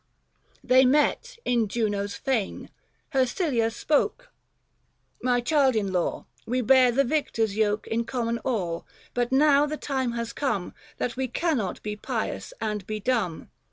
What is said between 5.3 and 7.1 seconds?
child in law!' We bear the